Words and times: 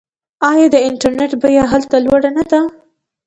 آیا 0.49 0.67
د 0.73 0.75
انټرنیټ 0.87 1.31
بیه 1.41 1.63
هلته 1.71 1.95
لوړه 2.05 2.29
نه 2.37 2.43
ده؟ 2.51 2.61